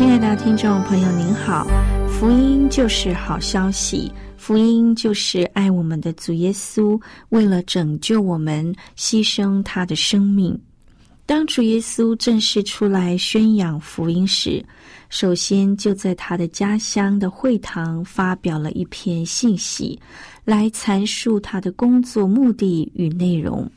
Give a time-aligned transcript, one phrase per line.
[0.00, 1.66] 亲爱的听众朋友，您好，
[2.08, 4.10] 福音就是好消息。
[4.38, 6.98] 福音就是爱我们的主耶稣，
[7.28, 10.58] 为了拯救我们，牺牲他的生命。
[11.26, 14.64] 当主耶稣正式出来宣扬福音时，
[15.10, 20.00] 首先就在他的家乡的会堂发表了一篇信息，
[20.46, 23.70] 来阐述他的工作目的与内容。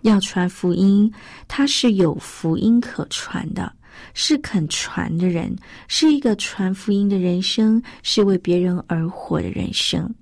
[0.00, 1.08] 要传福音，
[1.46, 3.72] 他是有福音可传的。
[4.14, 5.54] 是肯传的人，
[5.88, 10.12] 是一个传福音的人生，是为别人而活的人生。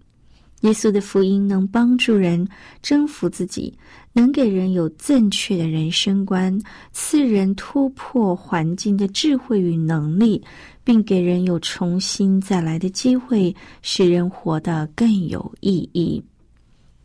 [0.63, 2.45] 耶稣的福音能帮助人
[2.83, 3.73] 征服自己，
[4.13, 6.59] 能给人有正确的人生观，
[6.93, 10.43] 赐人突破环境的智慧与能力，
[10.83, 16.21] 并给人有重新再来的机会，使人活得更有意义。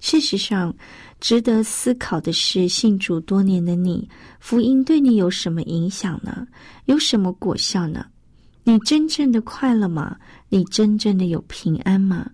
[0.04, 0.76] 事实上。
[1.20, 4.10] 值得思考的是，信主多年的你，
[4.42, 6.46] 福音对你有什么影响呢？
[6.84, 8.06] 有什么果效呢？
[8.66, 10.18] 你真正的快乐吗？
[10.50, 12.30] 你真正的有平安吗？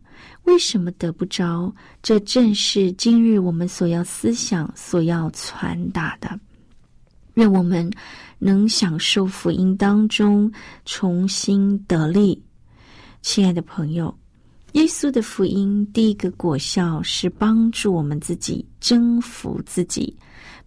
[0.46, 1.72] 为什么得不着？
[2.02, 6.40] 这正是今日我们所要思想、所要传达的。
[7.36, 7.88] 愿我们
[8.40, 10.52] 能享受福音当中
[10.84, 12.44] 重新得力，
[13.22, 14.19] 亲爱的朋友。
[14.74, 20.16] 耶稣的福音第一个果效是帮助我们自己征服自己，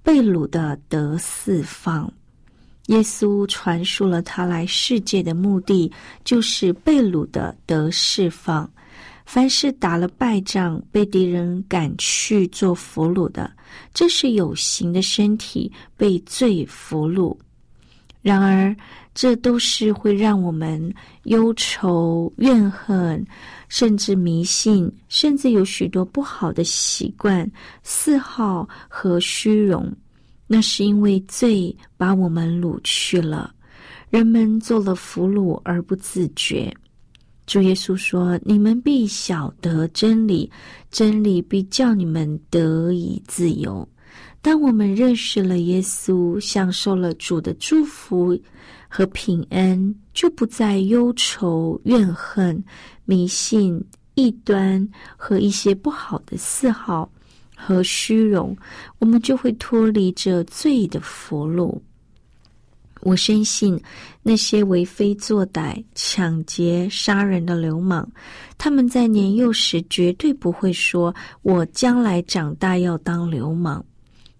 [0.03, 2.13] 被掳的得释放。
[2.87, 5.91] 耶稣传述了他来世界的目的，
[6.25, 8.69] 就是被掳的得释放。
[9.25, 13.51] 凡是打了败仗、被敌人赶去做俘虏的，
[13.95, 17.35] 这是有形的身体被罪俘虏。
[18.21, 18.77] 然而，
[19.15, 20.93] 这都是会让我们
[21.25, 23.25] 忧愁、怨恨。
[23.69, 27.51] 甚至迷信，甚至有许多不好的习惯、
[27.83, 29.91] 嗜好和虚荣，
[30.47, 33.51] 那是因为罪把我们掳去了。
[34.11, 36.71] 人们做了俘虏而不自觉。
[37.47, 40.53] 主耶稣说：“你们必晓得真理，
[40.91, 43.89] 真理必叫你们得以自由。”
[44.43, 48.39] 当我们认识了耶稣，享受了主的祝福
[48.95, 52.63] 和平安，就不再忧愁、怨恨。
[53.07, 53.83] 迷信、
[54.17, 54.87] 异端
[55.17, 57.11] 和一些不好的嗜好
[57.57, 58.55] 和虚荣，
[58.99, 61.81] 我们就会脱离这罪的俘虏。
[63.01, 63.81] 我深信
[64.23, 68.07] 那些为非作歹、抢劫、杀人的流氓，
[68.59, 73.83] 他们在年幼时绝对不会说：“我将来长大要当流氓。”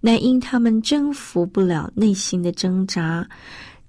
[0.05, 3.27] 乃因他们征服不了内心的挣扎，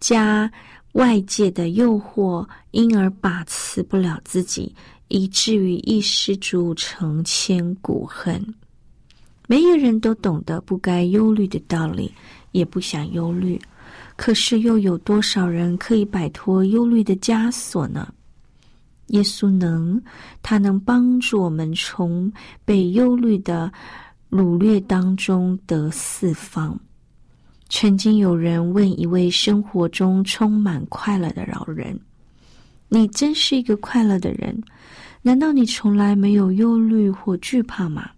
[0.03, 0.51] 加。
[0.91, 4.75] 外界的诱惑，因而把持不了自己，
[5.07, 8.39] 以至于一失足成千古恨。
[9.47, 12.13] 每一个人都懂得不该忧虑的道理，
[12.51, 13.59] 也不想忧虑。
[14.15, 18.13] 可是又有多少人可以摆脱忧虑的枷锁呢？
[19.07, 19.99] 耶稣能，
[20.43, 22.31] 他能帮助我们从
[22.63, 23.71] 被忧虑的
[24.29, 26.79] 掳掠当中得释放。
[27.75, 31.99] 曾经有人问一位生活中充满快乐的老人
[32.87, 34.55] ：“你真是一个快乐的人？
[35.23, 38.11] 难道你从来没有忧虑或惧怕吗？”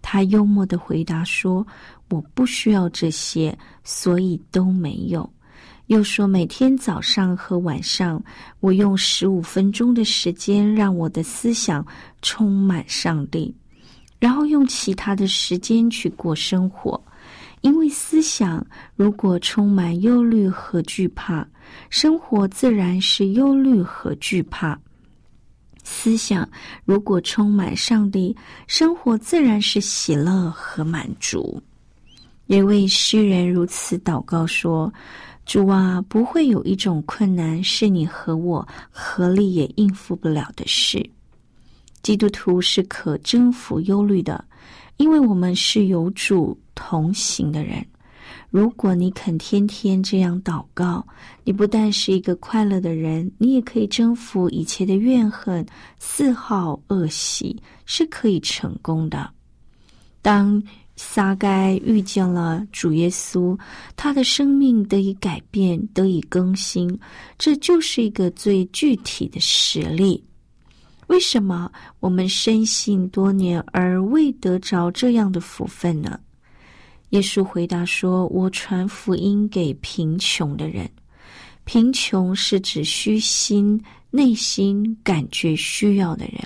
[0.00, 1.66] 他幽默的回答说
[2.10, 5.28] ：“我不需要这些，所以都没有。”
[5.88, 8.22] 又说：“每天早上和晚上，
[8.60, 11.84] 我用十五分钟的时间让我的思想
[12.22, 13.52] 充满上帝，
[14.20, 16.98] 然后用其他的时间去过生活。”
[17.66, 18.64] 因为思想
[18.94, 21.44] 如果充满忧虑和惧怕，
[21.90, 24.78] 生活自然是忧虑和惧怕；
[25.82, 26.48] 思想
[26.84, 28.36] 如果充满上帝，
[28.68, 31.60] 生活自然是喜乐和满足。
[32.46, 34.92] 有一位诗人如此祷告说
[35.44, 41.04] ：“主啊，不会有一种困难是你和我合力也应付不了的事。
[42.00, 44.44] 基督徒是可征服忧虑的，
[44.96, 47.84] 因为我们是有主同行的人。
[48.50, 51.06] 如果你肯天天这样祷告，
[51.44, 55.64] 你不但是一个快乐的人，你也可以征服一切的怨恨、
[55.98, 59.30] 嗜好、恶习，是可以成功的。
[60.22, 60.62] 当。”
[60.98, 63.54] 撒该遇见了主耶稣，
[63.96, 66.98] 他的生命得以改变，得以更新，
[67.36, 70.24] 这就是一个最具体的实例。
[71.06, 71.70] 为什么
[72.00, 76.18] 我们深信多年而未得着这样的福分呢？
[77.10, 80.90] 耶稣回答说：“我传福音给贫穷的人，
[81.64, 83.80] 贫穷是指虚心、
[84.10, 86.42] 内心感觉需要的人。”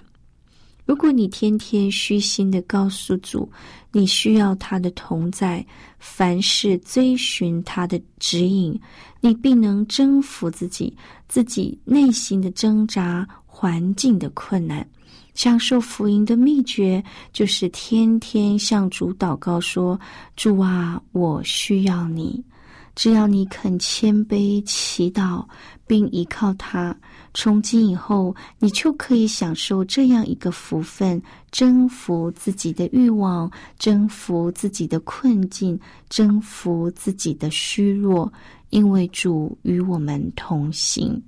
[0.84, 3.50] 如果你天天虚心的告诉主，
[3.92, 5.64] 你需要他的同在，
[6.00, 8.78] 凡事追寻他的指引，
[9.20, 10.94] 你必能征服自己，
[11.28, 13.26] 自己内心的挣扎、
[13.60, 14.88] 环境的困难。
[15.34, 20.00] 享受福音的秘诀，就是天天向主祷告说
[20.34, 22.42] ：“主啊，我需要你。”
[22.96, 25.46] 只要你肯谦卑祈祷，
[25.86, 26.96] 并依靠他。
[27.34, 35.78] 从今以后，你就可以享受这样一个福分：征服自己的欲望，征服自己的困境，
[36.08, 38.30] 征服自己的虚弱，
[38.70, 41.22] 因为主与我们同行。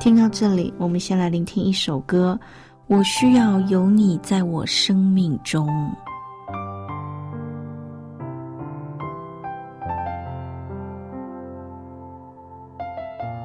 [0.00, 2.38] 听到这里，我们先来聆听一首歌：
[2.86, 5.66] 我需要有你在我生命中。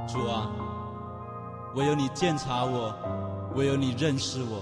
[0.07, 0.49] 主啊
[1.75, 2.93] 唯有你鉴察我，
[3.55, 4.59] 唯有你认识我。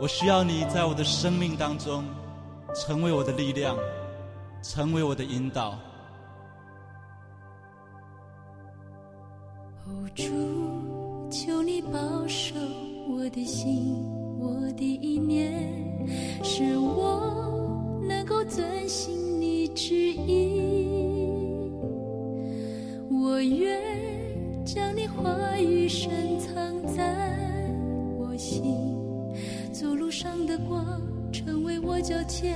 [0.00, 2.04] 我需要你在我的生命当中，
[2.74, 3.76] 成为我的力量，
[4.62, 5.74] 成为我的引导。
[10.14, 10.32] 主，
[11.30, 12.54] 求你保守
[13.08, 13.94] 我的心，
[14.38, 15.52] 我的意念，
[16.42, 20.88] 使我能够遵行你旨意。
[23.10, 23.96] 我愿。
[24.66, 26.10] 将你话语深
[26.40, 26.52] 藏
[26.92, 27.16] 在
[28.18, 28.74] 我心，
[29.72, 31.00] 走路上的光，
[31.32, 32.52] 成为我脚前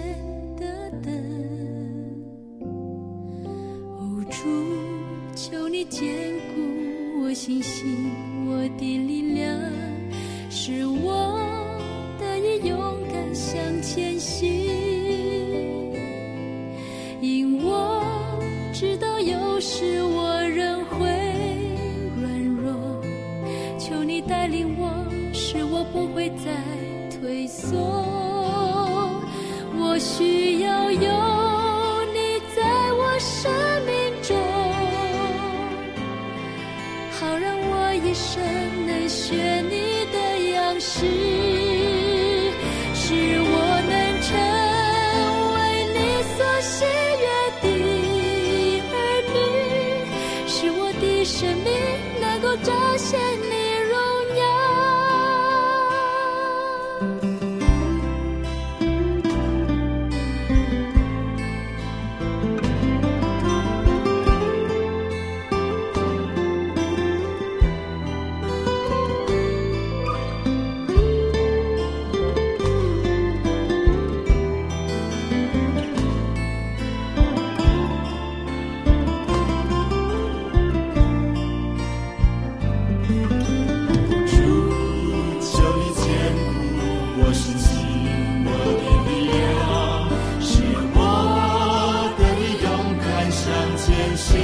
[94.16, 94.39] 是我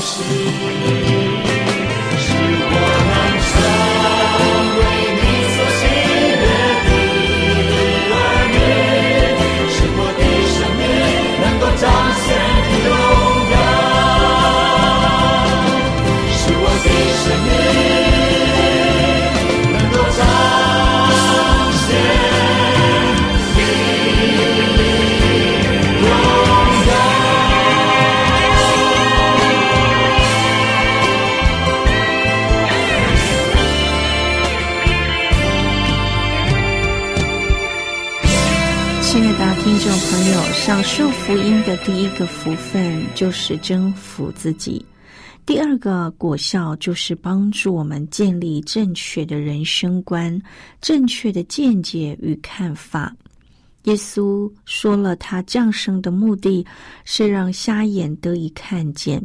[0.00, 1.29] 能
[40.70, 44.86] 享受福音的第一个福分就是征服自己，
[45.44, 50.40] 第二个果效就是帮助我们建立正确的人生观、
[50.80, 53.12] 正确的见解与看法。
[53.82, 56.64] 耶稣说了，他降生的目的
[57.04, 59.20] 是让瞎眼得以看见。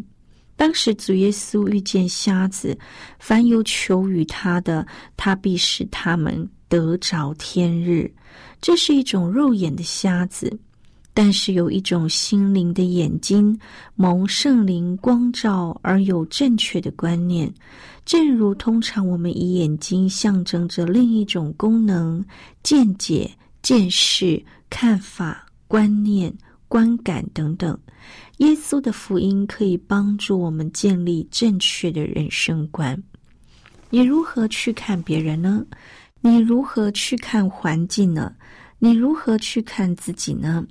[0.55, 2.75] 当时主耶稣遇见瞎子，
[3.19, 4.83] 凡有求于他的，
[5.15, 8.11] 他必使他们得着天日。
[8.59, 10.59] 这是一种肉眼的瞎子，
[11.15, 13.57] 但是有一种心灵的眼睛，
[13.95, 17.51] 蒙圣灵光照而有正确的观念。
[18.03, 22.23] 正如通常我们以眼睛象征着另一种功能、
[22.61, 23.31] 见解、
[23.61, 26.31] 见识、看法、观念、
[26.67, 27.79] 观感等等，
[28.39, 33.01] 耶稣的福音可以帮助我们建立正确的人生观。
[33.89, 35.65] 你如何去看别人呢？
[36.19, 38.35] 你如何去看环境呢？
[38.79, 40.67] 你如何去看自己呢？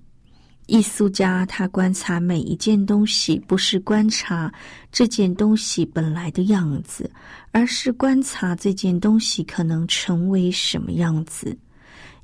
[0.66, 4.52] 艺术家他观察每一件东西，不是观察
[4.90, 7.10] 这件东西本来的样子，
[7.52, 11.56] 而是观察这件东西可能成为什么样子。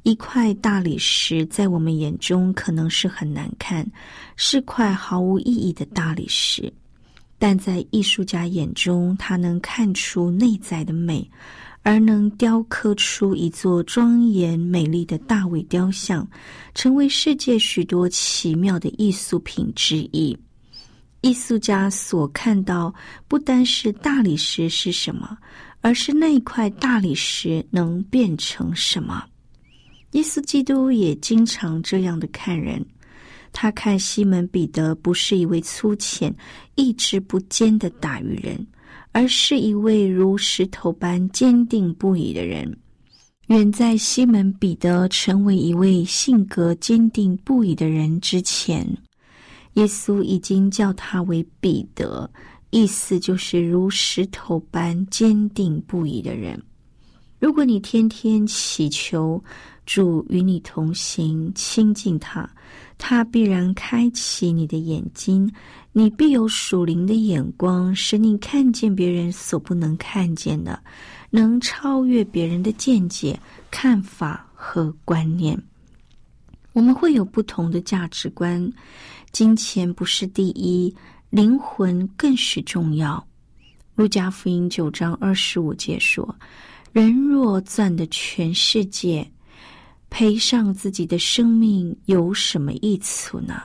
[0.03, 3.87] 一块大理石在我们眼中可能是很难看，
[4.37, 6.73] 是块毫无意义的大理石，
[7.39, 11.31] 但在艺术家眼中，他能看出内在的美。
[11.83, 16.29] 而能雕刻出一座庄严美丽的大卫雕像，
[16.75, 20.37] 成为世界许多奇妙的艺术品之一。
[21.23, 22.95] 艺术家所看到
[23.29, 25.37] 不单是大理石是什么，
[25.81, 29.25] 而是那块大理石能变成什么。
[30.13, 32.85] 耶稣基督也经常这样的看人，
[33.53, 36.35] 他看西门彼得不是一位粗浅、
[36.75, 38.67] 意志不坚的打鱼人。
[39.13, 42.77] 而是一位如石头般坚定不移的人。
[43.49, 48.87] 远在西门彼得成为一位性格坚定不移的人之前，
[49.75, 52.31] 耶稣已经叫他为彼得，
[52.71, 56.63] 意思就是如石头般坚定不移的人。
[57.41, 59.43] 如果你天天祈求
[59.91, 62.49] 主与你同行，亲近他，
[62.97, 65.53] 他必然开启你的眼睛。
[65.91, 70.81] 你必有属灵的眼光，使你看见别人所不能看见的，
[71.29, 73.37] 能超越别人的见解、
[73.69, 75.61] 看法和观念。
[76.73, 78.73] 我们会有不同的价值观，
[79.33, 80.95] 金钱不是第一，
[81.31, 83.27] 灵魂更是重要。
[83.97, 86.33] 路加福音九章二十五节说
[86.95, 89.29] ：“人若赚得全世界，
[90.11, 93.63] 赔上自己的生命，有什么益处呢？”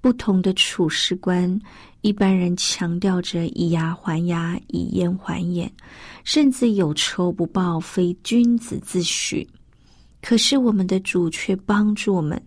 [0.00, 1.58] 不同的处事观，
[2.02, 5.72] 一般人强调着以牙还牙，以眼还眼，
[6.24, 9.48] 甚至有仇不报，非君子自许。
[10.20, 12.38] 可是我们的主却帮助我们，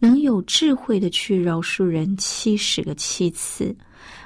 [0.00, 3.76] 能有智慧的去饶恕人七十个七次。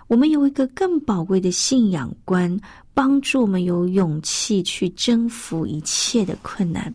[0.07, 2.59] 我们有一个更宝贵的信仰观，
[2.95, 6.93] 帮助我们有勇气去征服一切的困难。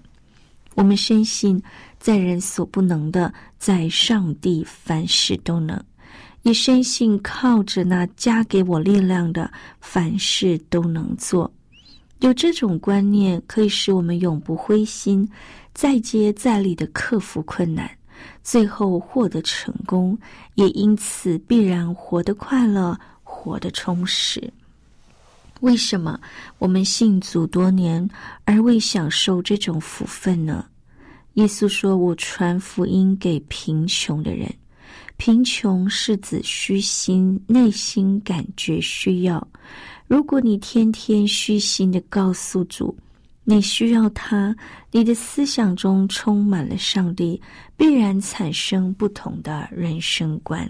[0.76, 1.62] 我们深信。
[1.98, 5.84] 在人所不能的，在上帝凡事都能。
[6.44, 9.52] 也深信靠着那加给我力量的，
[9.82, 11.52] 凡事都能做。
[12.20, 15.28] 有这种观念，可以使我们永不灰心，
[15.74, 17.90] 再接再厉的克服困难，
[18.44, 20.16] 最后获得成功。
[20.54, 24.54] 也因此必然活得快乐，活得充实。
[25.62, 26.20] 为什么
[26.58, 28.08] 我们信主多年
[28.44, 30.66] 而未享受这种福分呢？
[31.36, 34.50] 耶稣说：“我传福音给贫穷的人，
[35.18, 39.46] 贫穷是指虚心，内心感觉需要。
[40.08, 42.96] 如果你天天虚心的告诉主，
[43.44, 44.56] 你需要他，
[44.92, 47.42] 你的思想中充满了上帝，
[47.76, 50.68] 必然产生不同的人生观。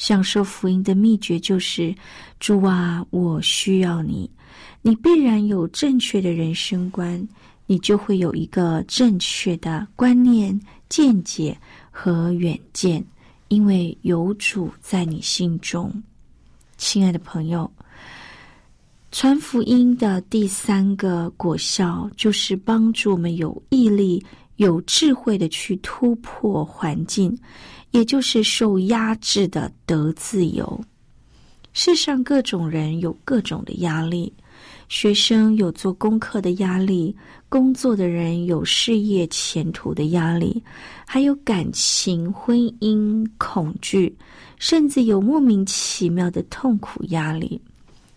[0.00, 1.94] 享受福音的秘诀就是：
[2.38, 4.30] 主啊，我需要你，
[4.80, 7.22] 你必然有正确的人生观。”
[7.66, 11.56] 你就会有一个正确的观念、见解
[11.88, 13.04] 和远见，
[13.46, 16.02] 因为有主在你心中。
[16.76, 17.70] 亲爱的朋友，
[19.12, 24.20] 传福音的第三个果效就是帮助我们有毅力、
[24.56, 27.38] 有智慧的去突破环境，
[27.90, 30.80] 也就是受压制的得自由。
[31.72, 34.32] 世上各种人有各种的压力。
[34.88, 37.16] 学生有做功课的压力，
[37.48, 40.60] 工作的人有事业前途的压力，
[41.06, 44.12] 还有感情、婚姻恐惧，
[44.58, 47.58] 甚至有莫名其妙的痛苦压力。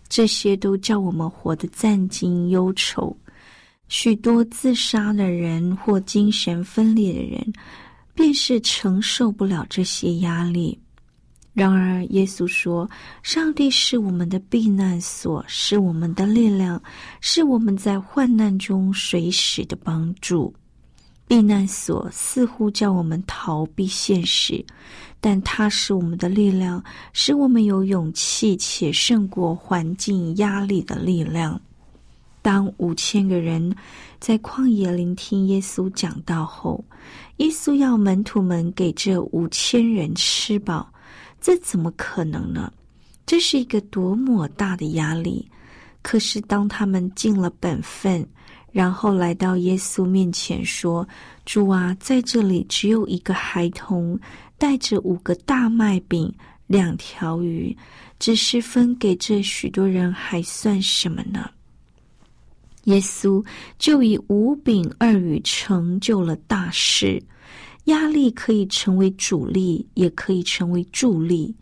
[0.08, 3.16] 这些都叫我们活得战惊忧愁。
[3.86, 7.52] 许多自杀的人或精神分裂的人，
[8.14, 10.78] 便是承受不了这些压力。
[11.52, 12.90] 然而，耶稣说
[13.22, 16.82] ：“上帝是我们的避难所，是我们的力量，
[17.20, 20.52] 是我们在患难中随时的帮助。”
[21.26, 24.62] 避难所似乎叫我们逃避现实，
[25.20, 31.58] 但它是我们的力量，使我们有勇气且胜过环境压力的力量。
[32.42, 33.74] 当五千个人
[34.20, 36.84] 在旷野聆听耶稣讲道后，
[37.38, 40.92] 耶稣要门徒们给这五千人吃饱，
[41.40, 42.72] 这怎么可能呢？
[43.26, 45.48] 这是一个多么大的压力！
[46.02, 48.26] 可是当他们尽了本分。
[48.70, 51.08] 然后来到耶稣面前说
[51.46, 54.18] ：“主啊，在这里只有一个孩童，
[54.58, 56.32] 带着五个大麦饼、
[56.66, 57.76] 两条鱼，
[58.18, 61.48] 只是分给这许多人，还算什么呢？”
[62.84, 63.44] 耶稣
[63.78, 67.22] 就以五饼二鱼成就了大事。
[67.84, 71.54] 压力可以成为主力，也可以成为助力。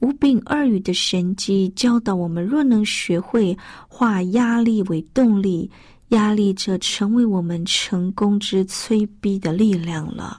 [0.00, 3.56] 五饼二鱼的神机教导我们：若能学会
[3.88, 5.70] 化压力为动力。
[6.08, 10.38] 压力则成为我们成功之催逼的力量了。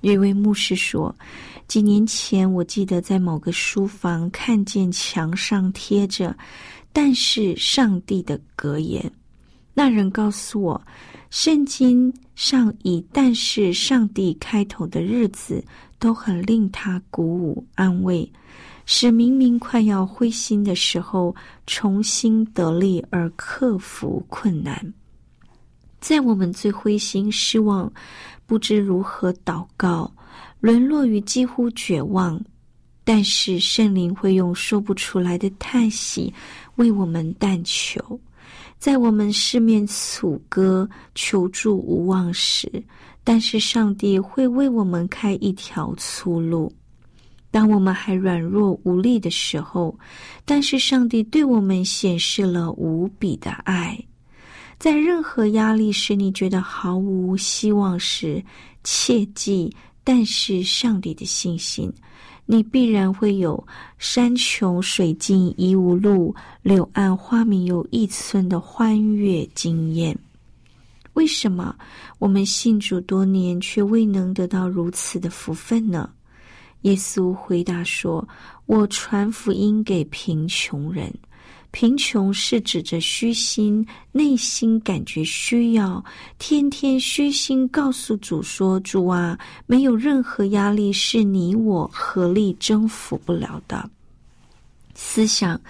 [0.00, 1.12] 一位牧师说
[1.66, 6.36] ：“几年前，我记得在某个书房看见墙上贴着
[6.94, 9.10] ‘但是上帝’的格言。
[9.78, 10.80] 那人告诉我，
[11.28, 15.62] 圣经上以‘但是上帝’开头的日子
[15.98, 18.26] 都很令他鼓舞安慰。”
[18.88, 21.34] 使明明快要灰心的时候，
[21.66, 24.94] 重新得力而克服困难。
[26.00, 27.92] 在我们最灰心、失望、
[28.46, 30.10] 不知如何祷告、
[30.60, 32.40] 沦落于几乎绝望，
[33.04, 36.32] 但是圣灵会用说不出来的叹息
[36.76, 38.18] 为我们但求。
[38.78, 42.70] 在我们四面楚歌、求助无望时，
[43.24, 46.72] 但是上帝会为我们开一条出路。
[47.50, 49.98] 当我们还软弱无力的时候，
[50.44, 53.98] 但是上帝对我们显示了无比的爱。
[54.78, 58.44] 在任何压力使你觉得毫无希望时，
[58.84, 61.90] 切记，但是上帝的信心，
[62.46, 63.66] 你必然会有
[63.98, 70.16] 山穷水尽疑无路，柳暗花明又一村的欢悦经验。
[71.14, 71.74] 为什么
[72.18, 76.08] 我们信主多年却未能得到如此的福分呢？
[76.82, 78.26] 耶稣回答说
[78.66, 81.12] ：“我传福音给贫穷人，
[81.78, 86.02] 贫穷是指着虚心，内心感觉需要，
[86.38, 93.90] 天天虚心告诉主说：‘主啊，没有任何压力是你我合力征服不了的。’
[94.96, 95.60] 思想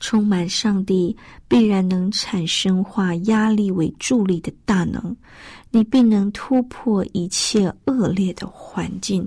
[0.00, 1.16] 充满上帝，
[1.48, 5.16] 必然能产生化压力为助力的大能，
[5.70, 9.26] 你必能突破一切恶劣的环境。”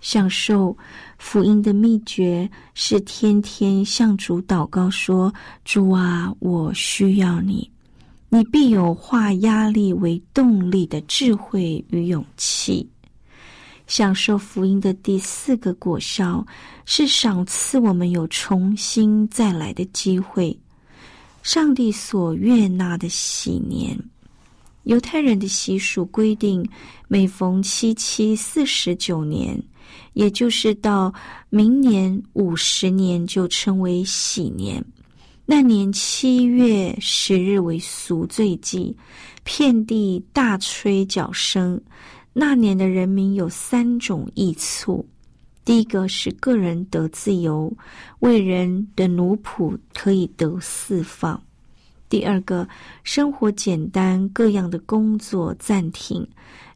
[0.00, 0.76] 享受
[1.18, 5.32] 福音的秘诀是天天向主祷告，说
[5.64, 7.70] ：“主啊，我需要你，
[8.28, 12.88] 你必有化压力为动力的智慧与勇气。”
[13.86, 16.44] 享受福音的第四个果效
[16.84, 20.56] 是赏赐我们有重新再来的机会，
[21.42, 23.96] 上帝所悦纳的喜年。
[24.82, 26.68] 犹太人的习俗规定，
[27.08, 29.60] 每逢七七四十九年。
[30.14, 31.12] 也就是到
[31.50, 34.84] 明年五十年就称为喜年，
[35.44, 38.96] 那年七月十日为赎罪祭，
[39.44, 41.80] 遍地大吹角声。
[42.32, 45.06] 那年的人民有三种益处：
[45.64, 47.74] 第一个是个人得自由，
[48.18, 51.38] 为人的奴仆可以得释放；
[52.08, 52.68] 第二个，
[53.04, 56.26] 生活简单，各样的工作暂停。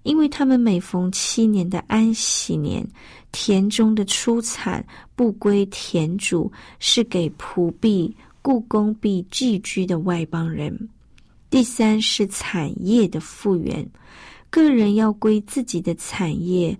[0.02, 2.86] 因为他们每逢七年的安息年，
[3.32, 4.84] 田中的出产
[5.14, 10.88] 不归田主，是给仆婢、故宫婢寄居的外邦人。
[11.50, 13.86] 第三是产业的复原，
[14.48, 16.78] 个人要归自己的产业，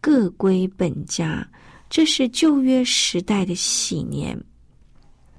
[0.00, 1.46] 各归本家。
[1.90, 4.40] 这是旧约时代的喜年，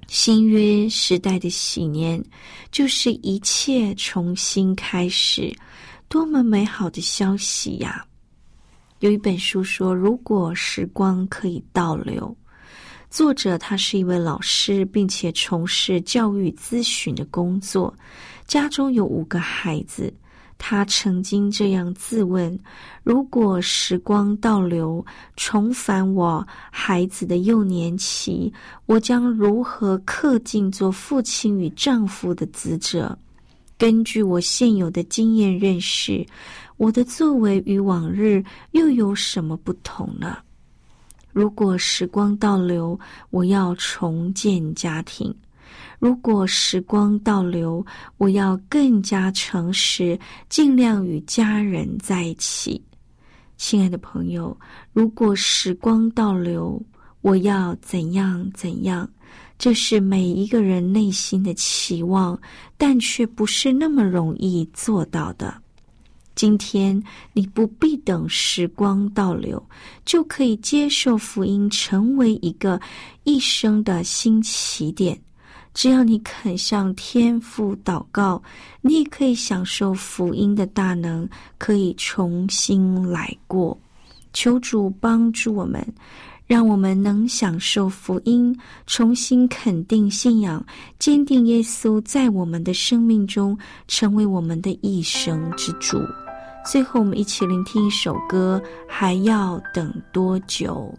[0.06, 2.22] 新约时代的喜年，
[2.70, 5.52] 就是一切重新开始。
[6.14, 8.06] 多么美好的消息呀！
[9.00, 12.32] 有一本书说，如果时光可以倒流，
[13.10, 17.92] 作者他是一位老师，并且从事教育咨询的工作，
[18.46, 20.14] 家中有五个孩子。
[20.56, 22.56] 他曾经这样自问：
[23.02, 28.52] 如果时光倒流，重返我孩子的幼年期，
[28.86, 33.18] 我将如何恪尽做父亲与丈夫的职责？
[33.76, 36.24] 根据我现有的经验认识，
[36.76, 40.38] 我的作为与往日又有什么不同呢？
[41.32, 42.98] 如果时光倒流，
[43.30, 45.34] 我要重建家庭；
[45.98, 47.84] 如果时光倒流，
[48.18, 50.16] 我要更加诚实，
[50.48, 52.80] 尽量与家人在一起。
[53.56, 54.56] 亲爱的朋友，
[54.92, 56.80] 如果时光倒流，
[57.20, 59.08] 我要怎样怎样？
[59.58, 62.38] 这是每一个人内心的期望，
[62.76, 65.54] 但却不是那么容易做到的。
[66.34, 67.00] 今天
[67.32, 69.64] 你不必等时光倒流，
[70.04, 72.80] 就可以接受福音，成为一个
[73.22, 75.16] 一生的新起点。
[75.72, 78.42] 只要你肯向天父祷告，
[78.80, 83.78] 你也可以享受福音的大能，可以重新来过。
[84.32, 85.80] 求主帮助我们。
[86.46, 88.54] 让我们能享受福音，
[88.86, 90.64] 重新肯定信仰，
[90.98, 93.56] 坚定耶稣在我们的生命中
[93.88, 95.98] 成为我们的一生之主。
[96.66, 100.94] 最后，我们一起聆听一首歌，还要等多久？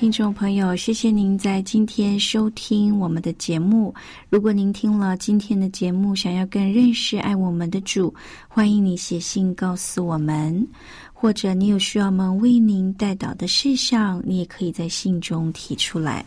[0.00, 3.94] 听众朋友，谢谢您在今天收听我们的节目。
[4.30, 8.14] 如果您听了今天的节目，想要更认识爱我们的主，
[8.48, 10.66] 欢迎你写信告诉我们，
[11.12, 16.24] 或者你有需要我们为您带导的事项，你也可以在信中提出来。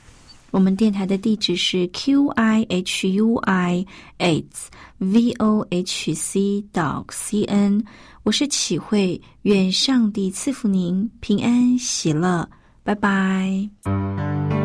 [0.51, 3.83] 我们电台的地址是 q i h u i
[4.19, 7.83] h v o h c dot c n。
[8.21, 12.47] 我是启慧，愿上帝赐福您平安喜乐，
[12.83, 14.62] 拜拜。